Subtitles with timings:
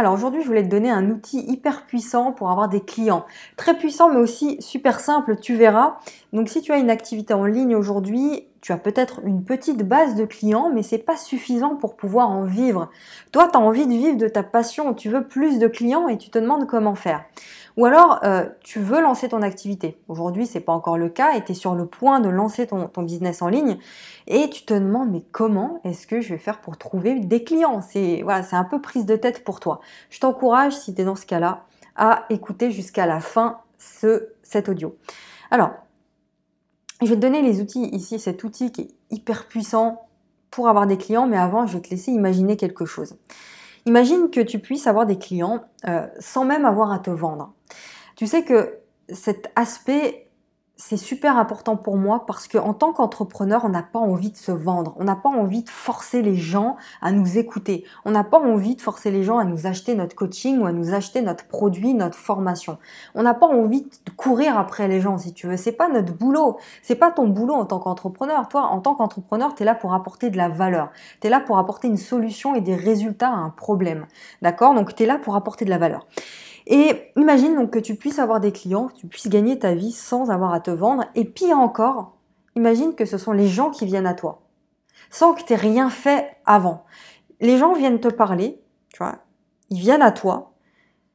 [0.00, 3.26] Alors aujourd'hui, je voulais te donner un outil hyper puissant pour avoir des clients.
[3.58, 5.98] Très puissant, mais aussi super simple, tu verras.
[6.32, 10.14] Donc si tu as une activité en ligne aujourd'hui, tu as peut-être une petite base
[10.14, 12.90] de clients, mais c'est pas suffisant pour pouvoir en vivre.
[13.32, 16.18] Toi, tu as envie de vivre de ta passion, tu veux plus de clients et
[16.18, 17.24] tu te demandes comment faire.
[17.76, 19.98] Ou alors, euh, tu veux lancer ton activité.
[20.08, 22.88] Aujourd'hui, c'est pas encore le cas et tu es sur le point de lancer ton,
[22.88, 23.78] ton, business en ligne
[24.26, 27.80] et tu te demandes mais comment est-ce que je vais faire pour trouver des clients?
[27.80, 29.80] C'est voilà, c'est un peu prise de tête pour toi.
[30.10, 31.64] Je t'encourage si tu es dans ce cas-là
[31.96, 34.96] à écouter jusqu'à la fin ce cet audio.
[35.50, 35.70] Alors,
[37.02, 40.06] je vais te donner les outils ici, cet outil qui est hyper puissant
[40.50, 43.16] pour avoir des clients, mais avant, je vais te laisser imaginer quelque chose.
[43.86, 47.52] Imagine que tu puisses avoir des clients euh, sans même avoir à te vendre.
[48.16, 48.78] Tu sais que
[49.08, 50.29] cet aspect
[50.80, 54.50] c'est super important pour moi parce qu'en tant qu'entrepreneur, on n'a pas envie de se
[54.50, 54.94] vendre.
[54.98, 57.84] On n'a pas envie de forcer les gens à nous écouter.
[58.06, 60.72] On n'a pas envie de forcer les gens à nous acheter notre coaching ou à
[60.72, 62.78] nous acheter notre produit, notre formation.
[63.14, 65.58] On n'a pas envie de courir après les gens, si tu veux.
[65.58, 66.56] C'est pas notre boulot.
[66.82, 68.48] C'est pas ton boulot en tant qu'entrepreneur.
[68.48, 70.90] Toi, en tant qu'entrepreneur, tu es là pour apporter de la valeur.
[71.20, 74.06] Tu es là pour apporter une solution et des résultats à un problème.
[74.40, 74.74] D'accord?
[74.74, 76.06] Donc, tu es là pour apporter de la valeur.
[76.72, 79.90] Et imagine donc que tu puisses avoir des clients, que tu puisses gagner ta vie
[79.90, 81.04] sans avoir à te vendre.
[81.16, 82.16] Et pire encore,
[82.54, 84.42] imagine que ce sont les gens qui viennent à toi,
[85.10, 86.84] sans que tu aies rien fait avant.
[87.40, 88.62] Les gens viennent te parler,
[88.92, 89.16] tu vois,
[89.70, 90.49] ils viennent à toi,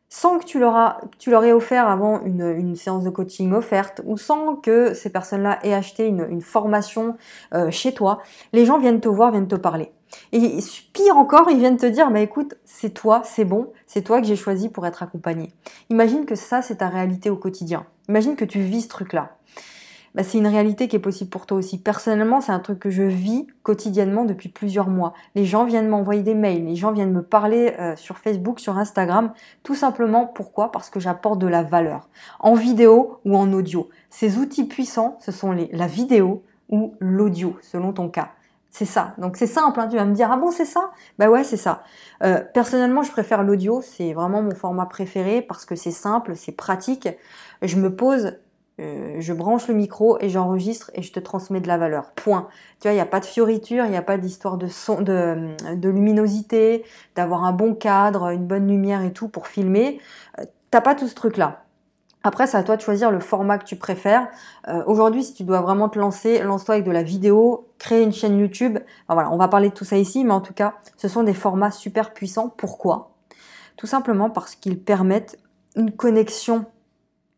[0.10, 4.94] sans que tu leur, aies offert avant une, séance de coaching offerte ou sans que
[4.94, 7.18] ces personnes-là aient acheté une, formation
[7.54, 8.22] euh, chez toi,
[8.54, 9.92] les gens viennent te voir, viennent te parler.
[10.32, 10.60] Et
[10.94, 14.28] pire encore, ils viennent te dire, bah écoute, c'est toi, c'est bon, c'est toi que
[14.28, 15.52] j'ai choisi pour être accompagné.
[15.90, 17.86] Imagine que ça, c'est ta réalité au quotidien.
[18.08, 19.38] Imagine que tu vis ce truc-là.
[20.16, 21.78] Bah, c'est une réalité qui est possible pour toi aussi.
[21.78, 25.14] Personnellement, c'est un truc que je vis quotidiennement depuis plusieurs mois.
[25.36, 28.78] Les gens viennent m'envoyer des mails, les gens viennent me parler euh, sur Facebook, sur
[28.78, 30.72] Instagram, tout simplement pourquoi?
[30.72, 32.08] Parce que j'apporte de la valeur,
[32.40, 33.90] en vidéo ou en audio.
[34.10, 38.30] Ces outils puissants, ce sont les, la vidéo ou l'audio, selon ton cas.
[38.78, 39.14] C'est ça.
[39.18, 39.80] Donc c'est simple.
[39.80, 39.88] Hein.
[39.88, 40.92] Tu vas me dire ah bon c'est ça?
[41.18, 41.84] Bah ouais c'est ça.
[42.24, 43.82] Euh, personnellement je préfère l'audio.
[43.82, 47.08] C'est vraiment mon format préféré parce que c'est simple, c'est pratique.
[47.62, 48.34] Je me pose,
[48.82, 52.12] euh, je branche le micro et j'enregistre et je te transmets de la valeur.
[52.12, 52.48] Point.
[52.80, 55.02] Tu vois il n'y a pas de fioriture, il n'y a pas d'histoire de son,
[55.02, 55.56] de,
[55.90, 56.84] luminosité,
[57.16, 60.00] d'avoir un bon cadre, une bonne lumière et tout pour filmer.
[60.40, 61.62] Euh, t'as pas tout ce truc là.
[62.24, 64.28] Après, c'est à toi de choisir le format que tu préfères.
[64.68, 68.12] Euh, aujourd'hui, si tu dois vraiment te lancer, lance-toi avec de la vidéo, créer une
[68.12, 68.80] chaîne YouTube.
[69.08, 71.36] voilà, on va parler de tout ça ici, mais en tout cas, ce sont des
[71.36, 72.50] formats super puissants.
[72.50, 73.12] Pourquoi?
[73.78, 75.38] Tout simplement parce qu'ils permettent
[75.76, 76.66] une connexion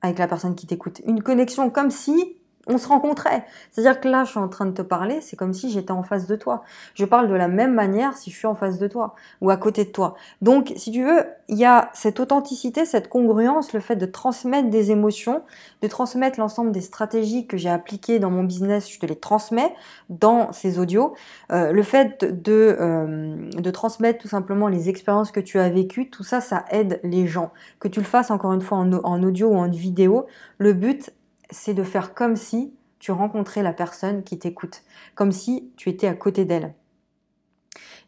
[0.08, 1.02] avec la personne qui t'écoute.
[1.06, 2.37] Une connexion comme si
[2.68, 3.46] on se rencontrait.
[3.72, 6.04] C'est-à-dire que là, je suis en train de te parler, c'est comme si j'étais en
[6.04, 6.64] face de toi.
[6.94, 9.58] Je parle de la même manière si je suis en face de toi ou à
[9.58, 10.16] côté de toi.
[10.42, 14.70] Donc, si tu veux, il y a cette authenticité, cette congruence, le fait de transmettre
[14.70, 15.44] des émotions,
[15.82, 19.74] de transmettre l'ensemble des stratégies que j'ai appliquées dans mon business, je te les transmets
[20.10, 21.14] dans ces audios.
[21.52, 26.10] Euh, le fait de, euh, de transmettre tout simplement les expériences que tu as vécues,
[26.10, 27.52] tout ça, ça aide les gens.
[27.80, 30.26] Que tu le fasses encore une fois en, en audio ou en vidéo,
[30.58, 31.12] le but,
[31.50, 34.84] c'est de faire comme si tu rencontrais la personne qui t'écoute,
[35.16, 36.74] comme si tu étais à côté d'elle.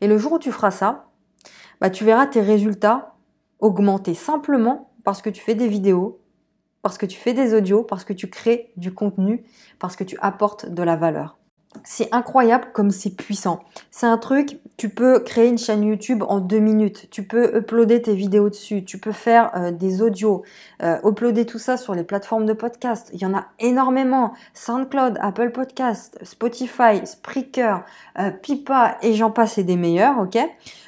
[0.02, 1.10] Et le jour où tu feras ça,
[1.80, 3.16] bah, tu verras tes résultats
[3.60, 6.22] augmenter simplement parce que tu fais des vidéos,
[6.82, 9.44] parce que tu fais des audios, parce que tu crées du contenu,
[9.80, 11.38] parce que tu apportes de la valeur
[11.84, 13.64] c'est incroyable comme c'est puissant.
[13.92, 18.02] C'est un truc, tu peux créer une chaîne YouTube en deux minutes, tu peux uploader
[18.02, 20.44] tes vidéos dessus, tu peux faire euh, des audios,
[20.84, 23.10] euh, uploader tout ça sur les plateformes de podcast.
[23.14, 24.34] Il y en a énormément.
[24.54, 27.84] SoundCloud, Apple Podcast, Spotify, Spreaker,
[28.20, 30.38] euh, Pipa et j'en passe des meilleurs, ok?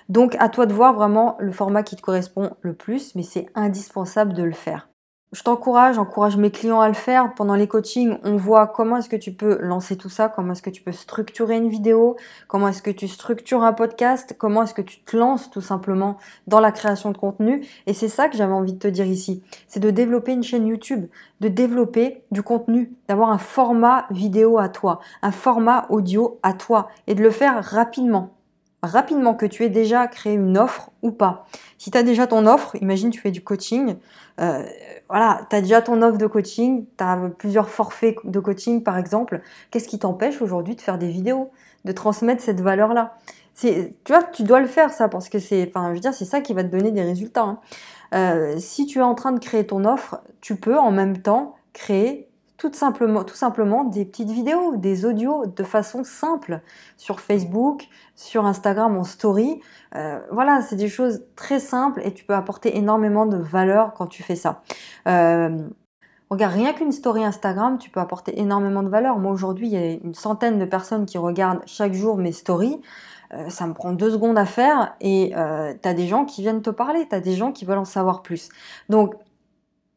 [0.10, 3.48] Donc à toi de voir vraiment le format qui te correspond le plus, mais c'est
[3.56, 4.91] indispensable de le faire
[5.34, 7.34] je t'encourage, j'encourage mes clients à le faire.
[7.34, 10.62] Pendant les coachings, on voit comment est-ce que tu peux lancer tout ça, comment est-ce
[10.62, 12.18] que tu peux structurer une vidéo,
[12.50, 16.18] comment est-ce que tu structures un podcast, comment est-ce que tu te lances tout simplement
[16.48, 17.66] dans la création de contenu.
[17.88, 19.42] Et c'est ça que j'avais envie de te dire ici.
[19.68, 21.08] C'est de développer une chaîne YouTube,
[21.40, 26.90] de développer du contenu, d'avoir un format vidéo à toi, un format audio à toi
[27.08, 28.34] et de le faire rapidement
[28.84, 31.46] rapidement que tu aies déjà créé une offre ou pas.
[31.78, 33.96] Si tu as déjà ton offre, imagine tu fais du coaching,
[34.40, 34.64] euh,
[35.10, 38.98] voilà, tu as déjà ton offre de coaching, tu as plusieurs forfaits de coaching par
[38.98, 41.52] exemple, qu'est-ce qui t'empêche aujourd'hui de faire des vidéos,
[41.86, 43.18] de transmettre cette valeur-là?
[43.60, 46.26] Tu vois, tu dois le faire ça parce que c'est, enfin, je veux dire, c'est
[46.26, 47.44] ça qui va te donner des résultats.
[47.44, 47.60] Hein.
[48.14, 51.56] Euh, si tu es en train de créer ton offre, tu peux en même temps
[51.74, 52.31] créer
[52.70, 56.62] tout simplement, des petites vidéos, des audios de façon simple
[56.98, 59.62] sur Facebook, sur Instagram en story.
[59.96, 64.08] Euh, voilà, c'est des choses très simples et tu peux apporter énormément de valeur quand
[64.08, 64.62] tu fais ça.
[65.08, 65.68] Euh,
[66.30, 69.18] regarde, rien qu'une story Instagram, tu peux apporter énormément de valeur.
[69.18, 72.82] Moi aujourd'hui, il y a une centaine de personnes qui regardent chaque jour mes stories.
[73.34, 76.62] Euh, ça me prend deux secondes à faire et tu as des gens qui viennent
[76.62, 78.50] te parler, tu des gens qui veulent en savoir plus.
[78.90, 79.16] Donc,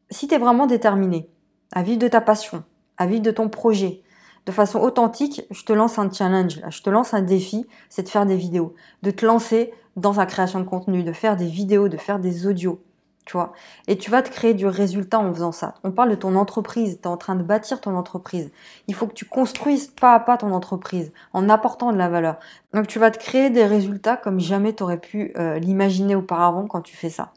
[0.09, 1.29] si tu es vraiment déterminé,
[1.71, 2.63] à vivre de ta passion,
[2.97, 4.01] à vivre de ton projet,
[4.45, 8.09] de façon authentique, je te lance un challenge, je te lance un défi, c'est de
[8.09, 11.87] faire des vidéos, de te lancer dans la création de contenu, de faire des vidéos,
[11.87, 12.83] de faire des audios,
[13.25, 13.53] tu vois.
[13.87, 15.75] Et tu vas te créer du résultat en faisant ça.
[15.83, 18.51] On parle de ton entreprise, tu es en train de bâtir ton entreprise.
[18.87, 22.37] Il faut que tu construises pas à pas ton entreprise en apportant de la valeur.
[22.73, 26.67] Donc tu vas te créer des résultats comme jamais tu aurais pu euh, l'imaginer auparavant
[26.67, 27.31] quand tu fais ça.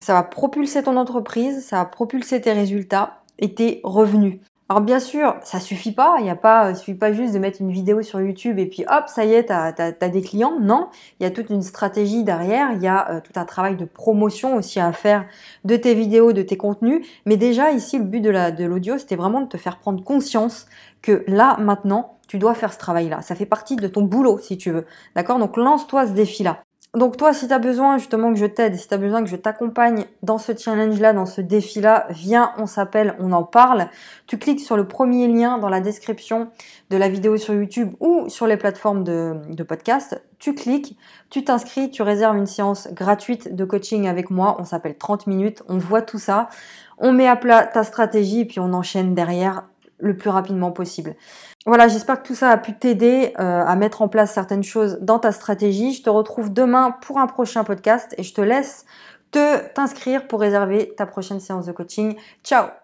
[0.00, 4.40] Ça va propulser ton entreprise, ça va propulser tes résultats et tes revenus.
[4.72, 7.70] Alors bien sûr, ça suffit pas, il a pas, suffit pas juste de mettre une
[7.70, 10.58] vidéo sur YouTube et puis hop, ça y est, tu as, des clients.
[10.60, 10.88] Non,
[11.20, 13.84] il y a toute une stratégie derrière, il y a euh, tout un travail de
[13.84, 15.26] promotion aussi à faire
[15.66, 17.06] de tes vidéos, de tes contenus.
[17.26, 20.66] Mais déjà ici, le but de l'audio, c'était vraiment de te faire prendre conscience
[21.02, 23.20] que là, maintenant, tu dois faire ce travail-là.
[23.20, 24.86] Ça fait partie de ton boulot, si tu veux.
[25.14, 25.38] D'accord?
[25.38, 26.62] Donc lance-toi ce défi-là.
[26.94, 29.30] Donc toi, si tu as besoin justement que je t'aide, si tu as besoin que
[29.30, 33.88] je t'accompagne dans ce challenge-là, dans ce défi-là, viens, on s'appelle, on en parle.
[34.26, 36.50] Tu cliques sur le premier lien dans la description
[36.90, 40.22] de la vidéo sur YouTube ou sur les plateformes de, podcast.
[40.38, 40.98] Tu cliques,
[41.30, 44.56] tu t'inscris, tu réserves une séance gratuite de coaching avec moi.
[44.58, 46.50] On s'appelle 30 minutes, on voit tout ça.
[46.98, 49.64] On met à plat ta stratégie puis on enchaîne derrière
[50.02, 51.14] le plus rapidement possible.
[51.64, 54.98] Voilà, j'espère que tout ça a pu t'aider euh, à mettre en place certaines choses
[55.00, 55.94] dans ta stratégie.
[55.94, 58.84] Je te retrouve demain pour un prochain podcast et je te laisse
[59.30, 62.16] te t'inscrire pour réserver ta prochaine séance de coaching.
[62.44, 62.81] Ciao